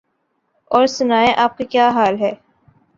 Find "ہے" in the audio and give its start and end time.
2.21-2.33